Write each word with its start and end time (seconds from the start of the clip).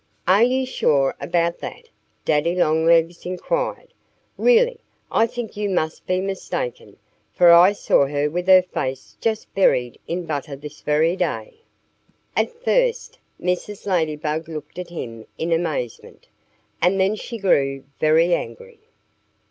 "Are 0.27 0.41
you 0.43 0.65
sure 0.65 1.15
about 1.21 1.59
that?" 1.59 1.87
Daddy 2.25 2.55
Longlegs 2.55 3.23
inquired. 3.23 3.93
"Really, 4.35 4.79
I 5.11 5.27
think 5.27 5.55
you 5.55 5.69
must 5.69 6.07
be 6.07 6.19
mistaken, 6.21 6.97
for 7.33 7.51
I 7.51 7.73
saw 7.73 8.07
her 8.07 8.27
with 8.27 8.47
her 8.47 8.63
face 8.63 9.15
just 9.21 9.53
buried 9.53 9.99
in 10.07 10.25
butter 10.25 10.55
this 10.55 10.81
very 10.81 11.15
day." 11.15 11.59
At 12.35 12.49
first 12.49 13.19
Mrs. 13.39 13.85
Ladybug 13.85 14.49
looked 14.49 14.79
at 14.79 14.89
him 14.89 15.27
in 15.37 15.51
amazement. 15.51 16.25
And 16.81 16.99
then 16.99 17.13
she 17.15 17.37
grew 17.37 17.83
very 17.99 18.33
angry. 18.33 18.79